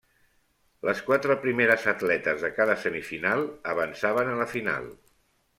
Les 0.87 1.01
quatre 1.09 1.35
primeres 1.43 1.85
atletes 1.93 2.47
de 2.47 2.51
cada 2.57 2.79
semifinal 2.87 3.47
avançaven 3.75 4.33
a 4.33 4.39
la 4.43 4.53
final. 4.59 4.93